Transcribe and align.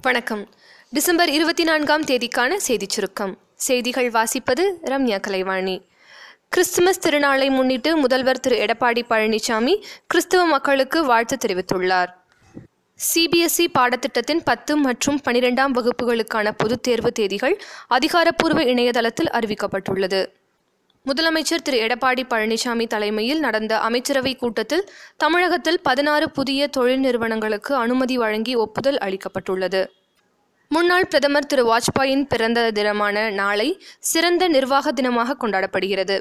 வணக்கம். 0.00 0.48
டிசம்பர் 0.90 1.30
இருபத்தி 1.30 1.64
நான்காம் 1.64 2.04
தேதிக்கான 2.04 2.56
செய்திச் 2.56 2.88
சுருக்கம். 2.88 3.38
செய்திகள் 3.54 4.10
வாசிப்பது 4.10 4.72
ரம்யா 4.84 5.20
கலைவாணி. 5.20 5.82
கிறிஸ்துமஸ் 6.48 7.08
திருநாளை 7.08 7.50
முன்னிட்டு 7.50 7.96
முதல்வர் 7.96 8.40
திரு. 8.40 8.56
எடப்பாடி 8.56 9.02
பழனிசாமி 9.10 9.82
கிறிஸ்துவ 10.06 10.44
மக்களுக்கு 10.44 11.04
வாழ்த்து 11.04 11.36
தெரிவித்துள்ளார். 11.46 12.08
சிபிஎஸ்இ 13.14 13.66
பாடத்திட்டத்தின் 13.78 14.40
பத்து 14.44 14.76
மற்றும் 14.76 15.20
பனிரெண்டாம் 15.24 15.72
வகுப்புகளுக்கான 15.74 16.50
பொதுத் 16.56 16.82
தேர்வு 16.82 17.12
தேதிகள் 17.12 17.62
அதிகாரப்பூர்வ 17.86 18.64
இணையதளத்தில் 18.64 19.30
அறிவிக்கப்பட்டுள்ளது. 19.30 20.26
முதலமைச்சர் 21.08 21.62
திரு. 21.62 21.78
எடப்பாடி 21.86 22.22
பழனிசாமி 22.30 22.86
தலைமையில் 22.86 23.38
நடந்த 23.38 23.78
அமைச்சரவை 23.78 24.36
கூட்டத்தில் 24.36 24.84
தமிழகத்தில் 25.16 25.80
பதினாறு 25.82 26.30
புதிய 26.30 26.66
தொழில் 26.66 27.00
நிறுவனங்களுக்கு 27.00 27.74
அனுமதி 27.74 28.16
வழங்கி 28.16 28.54
ஒப்புதல் 28.54 28.98
அளிக்கப்பட்டுள்ளது. 28.98 29.86
முன்னாள் 30.68 31.06
பிரதமர் 31.06 31.46
திரு. 31.46 31.64
வாஜ்பாயின் 31.70 32.24
பிறந்த 32.28 32.70
தினமான 32.70 33.30
நாளை 33.30 33.82
சிறந்த 33.98 34.48
நிர்வாக 34.48 34.92
தினமாக 34.92 35.36
கொண்டாடப்படுகிறது. 35.40 36.20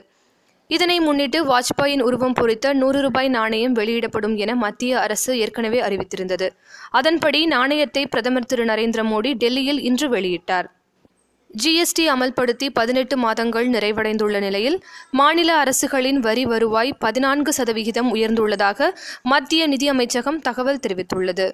இதனை 0.67 0.99
முன்னிட்டு 0.99 1.39
வாஜ்பாயின் 1.45 2.01
உருவம் 2.01 2.33
பொறித்த 2.33 2.73
நூறு 2.73 3.01
ரூபாய் 3.01 3.29
நாணயம் 3.29 3.73
வெளியிடப்படும் 3.73 4.35
என 4.35 4.55
மத்திய 4.55 4.99
அரசு 4.99 5.39
ஏற்கனவே 5.39 5.81
அறிவித்திருந்தது. 5.81 6.49
அதன்படி 6.89 7.45
நாணயத்தை 7.45 8.07
பிரதமர் 8.07 8.45
திரு. 8.45 8.65
நரேந்திர 8.65 9.03
மோடி 9.13 9.33
டெல்லியில் 9.33 9.81
இன்று 9.81 10.09
வெளியிட்டார். 10.09 10.69
ஜிஎஸ்டி 11.59 12.03
அமல்படுத்தி 12.07 12.69
பதினெட்டு 12.73 13.17
மாதங்கள் 13.17 13.69
நிறைவடைந்துள்ள 13.69 14.39
நிலையில் 14.39 14.83
மாநில 15.11 15.57
அரசுகளின் 15.57 16.19
வரி 16.19 16.45
வருவாய் 16.45 16.93
பதினான்கு 16.93 17.53
சதவிகிதம் 17.53 18.15
உயர்ந்துள்ளதாக 18.15 18.89
மத்திய 19.23 19.67
நிதியமைச்சகம் 19.67 20.39
தகவல் 20.39 20.79
தெரிவித்துள்ளது. 20.87 21.47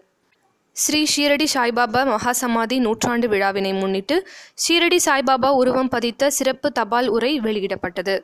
ஸ்ரீ 0.72 1.05
ஷீரடி 1.16 1.48
சாய்பாபா 1.54 2.02
மகாசமாதி 2.14 2.80
நூற்றாண்டு 2.80 3.28
விழாவினை 3.28 3.74
முன்னிட்டு 3.74 4.28
ஷீரடி 4.68 5.00
சாய்பாபா 5.05 5.50
உருவம் 5.50 5.88
பதித்த 5.88 6.30
சிறப்பு 6.30 6.71
தபால் 6.71 7.08
உரை 7.08 7.40
வெளியிடப்பட்டது. 7.40 8.18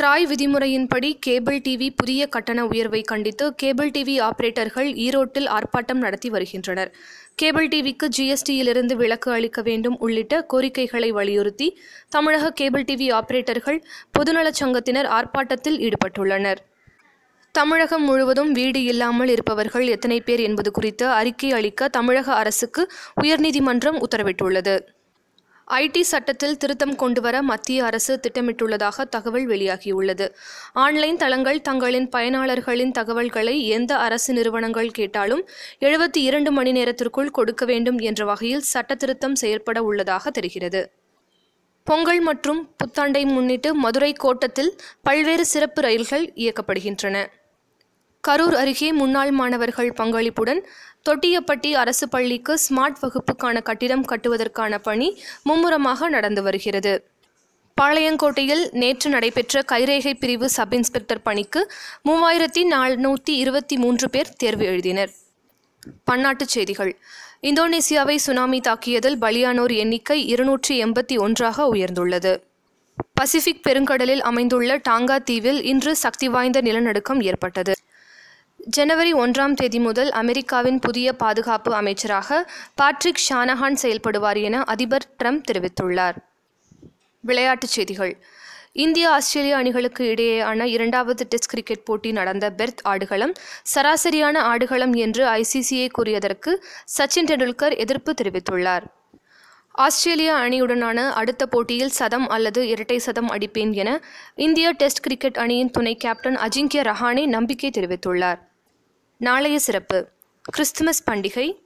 ட்ராய் 0.00 0.26
விதிமுறையின்படி 0.26 1.08
கேபிள் 1.20 1.58
டிவி 1.64 1.88
புதிய 1.96 2.26
கட்டண 2.26 2.66
உயர்வை 2.66 3.00
கண்டித்து 3.00 3.54
கேபிள் 3.54 3.90
டிவி 3.90 4.14
ஆபரேட்டர்கள் 4.26 4.88
ஈரோட்டில் 5.06 5.48
ஆர்ப்பாட்டம் 5.56 6.00
நடத்தி 6.04 6.28
வருகின்றனர். 6.30 6.90
கேபிள் 7.34 7.68
டிவிக்கு 7.68 8.06
ஜிஎஸ்டியிலிருந்து 8.16 8.94
விலக்கு 8.94 9.30
அளிக்க 9.32 9.62
வேண்டும் 9.62 9.96
உள்ளிட்ட 9.98 10.42
கோரிக்கைகளை 10.42 11.10
வலியுறுத்தி 11.10 11.68
தமிழக 12.08 12.50
கேபிள் 12.50 12.86
டிவி 12.90 13.08
ஆபரேட்டர்கள் 13.18 13.78
பொதுநலச் 14.18 14.60
சங்கத்தினர் 14.60 15.08
ஆர்ப்பாட்டத்தில் 15.18 15.78
ஈடுபட்டுள்ளனர். 15.86 16.62
தமிழகம் 17.52 18.04
முழுவதும் 18.04 18.52
வீடு 18.52 18.82
இல்லாமல் 18.84 19.28
இருப்பவர்கள் 19.28 19.86
எத்தனை 19.86 20.20
பேர் 20.20 20.40
என்பது 20.40 20.70
குறித்து 20.70 21.08
அறிக்கை 21.08 21.52
அளிக்க 21.52 21.88
தமிழக 21.88 22.34
அரசுக்கு 22.34 22.92
உயர்நீதிமன்றம் 23.22 24.00
உத்தரவிட்டுள்ளது. 24.06 24.76
ஐடி 25.78 26.00
சட்டத்தில் 26.00 26.56
திருத்தம் 26.56 26.94
கொண்டுவர 26.94 27.42
மத்திய 27.42 27.84
அரசு 27.84 28.20
திட்டமிட்டுள்ளதாக 28.22 29.04
தகவல் 29.08 29.48
வெளியாகியுள்ளது. 29.48 30.26
ஆன்லைன் 30.72 31.16
தளங்கள் 31.16 31.60
தங்களின் 31.60 32.08
பயனாளர்களின் 32.08 32.90
தகவல்களை 32.90 33.68
எந்த 33.68 33.96
அரசு 33.96 34.32
நிறுவனங்கள் 34.32 34.90
கேட்டாலும் 34.90 35.48
எழுபத்தி 35.80 36.22
இரண்டு 36.28 36.52
மணி 36.52 36.72
நேரத்திற்குள் 36.72 37.30
கொடுக்க 37.30 37.64
வேண்டும் 37.64 37.98
என்ற 37.98 38.24
வகையில் 38.24 38.68
சட்ட 38.72 38.94
திருத்தம் 38.94 39.34
செயற்பட 39.34 39.82
உள்ளதாக 39.82 40.30
தெரிகிறது. 40.30 40.92
பொங்கல் 41.84 42.20
மற்றும் 42.20 42.70
புத்தாண்டை 42.78 43.24
முன்னிட்டு 43.24 43.74
மதுரை 43.74 44.12
கோட்டத்தில் 44.12 44.72
பல்வேறு 45.02 45.44
சிறப்பு 45.44 45.82
ரயில்கள் 45.82 46.32
இயக்கப்படுகின்றன. 46.36 47.26
கரூர் 48.28 48.56
அருகே 48.62 48.92
முன்னாள் 48.92 49.30
மாணவர்கள் 49.30 49.92
பங்களிப்புடன் 49.96 50.58
தொட்டியப்பட்டி 51.08 51.70
அரசு 51.72 52.08
பள்ளிக்கு 52.08 52.58
ஸ்மார்ட் 52.68 52.98
வகுப்புக்கான 53.02 53.62
கட்டிடம் 53.62 54.04
கட்டுவதற்கான 54.04 54.78
பணி 54.78 55.22
மும்முரமாக 55.42 56.08
நடந்து 56.08 56.42
வருகிறது. 56.42 56.92
பாளையங்கோட்டையில் 57.80 58.64
நேற்று 58.72 59.10
நடைபெற்ற 59.10 59.62
கைரேகை 59.72 60.14
பிரிவு 60.14 60.48
சப் 60.48 60.74
இன்ஸ்பெக்டர் 60.74 61.22
பணிக்கு 61.22 61.72
மூவாயிரத்தி 62.08 62.62
நானூற்றி 62.70 63.30
இருபத்தி 63.30 63.76
மூன்று 63.76 64.10
பேர் 64.10 64.36
தேர்வு 64.36 64.64
எழுதினர். 64.64 65.12
பன்னாட்டுச் 66.10 66.54
செய்திகள். 66.56 66.98
இந்தோனேசியாவை 67.42 68.16
சுனாமி 68.16 68.60
தாக்கியதில் 68.60 69.18
பலியானோர் 69.20 69.74
எண்ணிக்கை 69.74 70.26
இருநூற்றி 70.26 70.84
எண்பத்தி 70.84 71.18
ஒன்றாக 71.18 71.64
உயர்ந்துள்ளது. 71.74 72.42
பசிபிக் 73.14 73.66
பெருங்கடலில் 73.68 74.20
அமைந்துள்ள 74.20 74.76
டாங்கா 74.88 75.18
தீவில் 75.18 75.62
இன்று 75.62 75.96
சக்தி 75.96 76.28
வாய்ந்த 76.28 76.60
நிலநடுக்கம் 76.60 77.20
ஏற்பட்டது. 77.20 77.72
ஜனவரி 78.76 79.12
ஒன்றாம் 79.14 79.54
தேதி 79.54 79.78
முதல் 79.78 80.10
அமெரிக்காவின் 80.10 80.78
புதிய 80.78 81.12
பாதுகாப்பு 81.12 81.74
அமைச்சராக 81.74 82.52
பாட்ரிக் 82.82 83.22
ஷானஹான் 83.28 83.76
செயல்படுவார் 83.82 84.42
என 84.42 84.62
அதிபர் 84.62 85.06
ட்ரம்ப் 85.18 85.42
தெரிவித்துள்ளார். 85.50 86.16
விளையாட்டுச் 87.20 87.70
செய்திகள். 87.70 88.12
இந்திய 88.72 89.10
ஆஸ்திரேலிய 89.10 89.56
அணிகளுக்கு 89.56 90.04
இடையேயான 90.14 90.64
இரண்டாவது 90.64 91.26
டெஸ்ட் 91.28 91.48
கிரிக்கெட் 91.48 91.84
போட்டி 91.84 92.12
நடந்த 92.12 92.50
பெர்த் 92.50 92.82
ஆடுகளம் 92.82 93.32
சராசரியான 93.74 94.36
ஆடுகளம் 94.38 94.94
என்று 94.94 95.24
ஐசிசிஐ 95.26 95.88
கூறியதற்கு 95.98 96.54
சச்சின் 96.98 97.28
டெண்டுல்கர் 97.30 97.76
எதிர்ப்பு 97.76 98.14
தெரிவித்துள்ளார். 98.22 98.86
ஆஸ்திரேலிய 99.72 100.32
அணியுடனான 100.34 101.08
அடுத்த 101.22 101.46
போட்டியில் 101.46 101.96
சதம் 102.00 102.28
அல்லது 102.28 102.68
இரட்டை 102.68 102.98
சதம் 102.98 103.28
அடிப்பேன் 103.28 103.72
என 103.72 104.00
இந்திய 104.34 104.70
டெஸ்ட் 104.72 105.00
கிரிக்கெட் 105.00 105.36
அணியின் 105.36 105.70
துணை 105.70 105.96
கேப்டன் 105.96 106.36
அஜிங்கிய 106.36 106.86
ரஹானே 106.90 107.26
நம்பிக்கை 107.26 107.70
தெரிவித்துள்ளார். 107.70 108.40
நாளைய 109.20 109.58
சிறப்பு. 109.58 110.08
கிறிஸ்துமஸ் 110.42 111.10
பண்டிகை. 111.10 111.60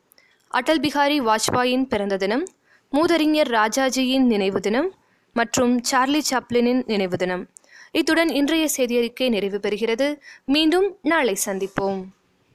அடல் 0.49 0.81
பிகாரி 0.81 1.19
வாஜ்பாயின் 1.21 1.83
பிறந்த 1.83 2.17
தினம் 2.17 2.47
மூதறிஞர் 2.93 3.51
ராஜாஜியின் 3.51 4.21
நினைவு 4.21 4.61
தினம் 4.61 4.95
மற்றும் 5.33 5.83
சார்லி 5.83 6.23
சாப்ளினின் 6.31 6.83
நினைவு 6.87 7.17
தினம். 7.17 7.51
இத்துடன் 7.93 8.29
இன்றைய 8.29 8.69
செய்தியறிக்கை 8.77 9.29
நிறைவு 9.29 9.59
பெறுகிறது. 9.63 10.19
மீண்டும் 10.45 10.99
நாளை 11.03 11.37
சந்திப்போம். 11.47 12.05